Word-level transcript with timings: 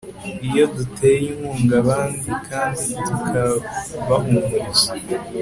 iyo 0.47 0.63
duteye 0.75 1.25
inkunga 1.31 1.73
abandi 1.81 2.27
kandi 2.47 2.85
tukabahumuriza 3.05 4.89